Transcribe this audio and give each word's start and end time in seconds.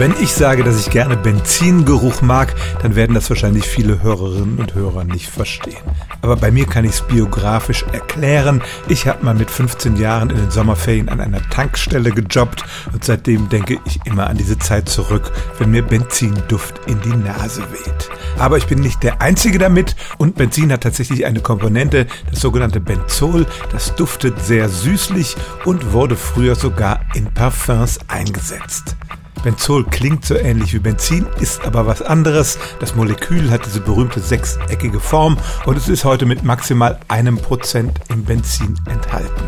Wenn 0.00 0.14
ich 0.18 0.32
sage, 0.32 0.64
dass 0.64 0.80
ich 0.80 0.88
gerne 0.88 1.14
Benzingeruch 1.14 2.22
mag, 2.22 2.54
dann 2.80 2.96
werden 2.96 3.12
das 3.12 3.28
wahrscheinlich 3.28 3.66
viele 3.66 4.02
Hörerinnen 4.02 4.58
und 4.58 4.74
Hörer 4.74 5.04
nicht 5.04 5.28
verstehen. 5.28 5.76
Aber 6.22 6.36
bei 6.36 6.50
mir 6.50 6.64
kann 6.64 6.86
ich 6.86 6.92
es 6.92 7.02
biografisch 7.02 7.84
erklären. 7.92 8.62
Ich 8.88 9.06
habe 9.06 9.22
mal 9.22 9.34
mit 9.34 9.50
15 9.50 9.98
Jahren 9.98 10.30
in 10.30 10.38
den 10.38 10.50
Sommerferien 10.50 11.10
an 11.10 11.20
einer 11.20 11.46
Tankstelle 11.50 12.12
gejobbt 12.12 12.64
und 12.94 13.04
seitdem 13.04 13.50
denke 13.50 13.76
ich 13.84 14.00
immer 14.06 14.26
an 14.26 14.38
diese 14.38 14.58
Zeit 14.58 14.88
zurück, 14.88 15.32
wenn 15.58 15.70
mir 15.70 15.82
Benzinduft 15.82 16.80
in 16.86 16.98
die 17.02 17.10
Nase 17.10 17.60
weht. 17.70 18.08
Aber 18.38 18.56
ich 18.56 18.68
bin 18.68 18.80
nicht 18.80 19.02
der 19.02 19.20
Einzige 19.20 19.58
damit 19.58 19.96
und 20.16 20.34
Benzin 20.34 20.72
hat 20.72 20.80
tatsächlich 20.80 21.26
eine 21.26 21.40
Komponente, 21.40 22.06
das 22.30 22.40
sogenannte 22.40 22.80
Benzol. 22.80 23.44
Das 23.70 23.94
duftet 23.96 24.42
sehr 24.42 24.70
süßlich 24.70 25.36
und 25.66 25.92
wurde 25.92 26.16
früher 26.16 26.54
sogar 26.54 27.00
in 27.12 27.26
Parfums 27.34 27.98
eingesetzt. 28.08 28.96
Benzol 29.42 29.84
klingt 29.84 30.24
so 30.24 30.34
ähnlich 30.36 30.74
wie 30.74 30.78
Benzin, 30.78 31.26
ist 31.40 31.64
aber 31.64 31.86
was 31.86 32.02
anderes. 32.02 32.58
Das 32.78 32.94
Molekül 32.94 33.50
hat 33.50 33.64
diese 33.64 33.80
berühmte 33.80 34.20
sechseckige 34.20 35.00
Form 35.00 35.38
und 35.64 35.76
es 35.76 35.88
ist 35.88 36.04
heute 36.04 36.26
mit 36.26 36.44
maximal 36.44 37.00
einem 37.08 37.38
Prozent 37.38 37.98
im 38.10 38.24
Benzin 38.24 38.78
enthalten. 38.86 39.42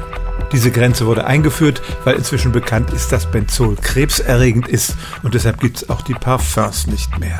Diese 0.50 0.70
Grenze 0.70 1.06
wurde 1.06 1.26
eingeführt, 1.26 1.82
weil 2.04 2.16
inzwischen 2.16 2.52
bekannt 2.52 2.90
ist, 2.90 3.12
dass 3.12 3.30
Benzol 3.30 3.76
krebserregend 3.76 4.68
ist 4.68 4.96
und 5.22 5.34
deshalb 5.34 5.60
gibt 5.60 5.78
es 5.78 5.90
auch 5.90 6.02
die 6.02 6.14
Parfums 6.14 6.86
nicht 6.86 7.18
mehr. 7.18 7.38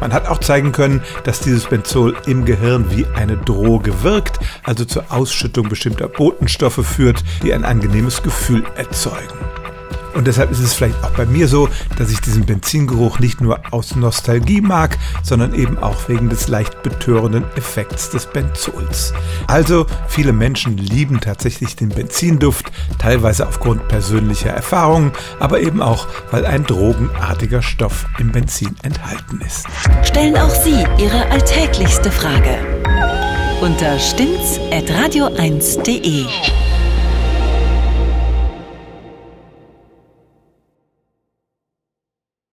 Man 0.00 0.12
hat 0.12 0.26
auch 0.28 0.38
zeigen 0.38 0.72
können, 0.72 1.02
dass 1.22 1.40
dieses 1.40 1.66
Benzol 1.66 2.16
im 2.26 2.44
Gehirn 2.44 2.90
wie 2.90 3.06
eine 3.14 3.36
Droge 3.36 4.02
wirkt, 4.02 4.38
also 4.64 4.84
zur 4.84 5.10
Ausschüttung 5.10 5.68
bestimmter 5.68 6.08
Botenstoffe 6.08 6.84
führt, 6.84 7.22
die 7.42 7.54
ein 7.54 7.64
angenehmes 7.64 8.22
Gefühl 8.22 8.64
erzeugen. 8.76 9.53
Und 10.14 10.26
deshalb 10.26 10.50
ist 10.50 10.60
es 10.60 10.74
vielleicht 10.74 11.02
auch 11.04 11.10
bei 11.10 11.26
mir 11.26 11.48
so, 11.48 11.68
dass 11.98 12.10
ich 12.10 12.20
diesen 12.20 12.46
Benzingeruch 12.46 13.18
nicht 13.18 13.40
nur 13.40 13.60
aus 13.72 13.96
Nostalgie 13.96 14.60
mag, 14.60 14.98
sondern 15.22 15.54
eben 15.54 15.78
auch 15.78 16.08
wegen 16.08 16.28
des 16.28 16.48
leicht 16.48 16.82
betörenden 16.82 17.44
Effekts 17.56 18.10
des 18.10 18.26
Benzols. 18.26 19.12
Also 19.46 19.86
viele 20.08 20.32
Menschen 20.32 20.76
lieben 20.76 21.20
tatsächlich 21.20 21.76
den 21.76 21.88
Benzinduft, 21.88 22.66
teilweise 22.98 23.48
aufgrund 23.48 23.88
persönlicher 23.88 24.50
Erfahrungen, 24.50 25.12
aber 25.40 25.60
eben 25.60 25.82
auch, 25.82 26.06
weil 26.30 26.46
ein 26.46 26.64
drogenartiger 26.64 27.62
Stoff 27.62 28.06
im 28.18 28.32
Benzin 28.32 28.76
enthalten 28.82 29.40
ist. 29.44 29.66
Stellen 30.02 30.36
auch 30.36 30.50
Sie 30.50 30.84
Ihre 30.98 31.30
alltäglichste 31.30 32.10
Frage 32.10 32.58
unter 33.60 33.98
stimmtz.radio1.de. 33.98 36.26